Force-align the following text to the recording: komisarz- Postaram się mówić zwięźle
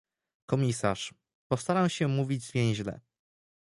komisarz- 0.45 1.13
Postaram 1.51 1.89
się 1.89 2.07
mówić 2.07 2.43
zwięźle 2.43 2.99